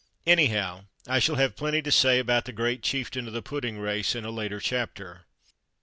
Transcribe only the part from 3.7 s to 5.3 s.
race" in a later chapter.